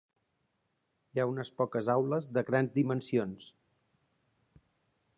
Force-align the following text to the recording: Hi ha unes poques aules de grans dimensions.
Hi 1.17 1.21
ha 1.21 1.27
unes 1.33 1.51
poques 1.63 1.91
aules 1.97 2.31
de 2.39 2.45
grans 2.49 2.75
dimensions. 2.81 3.49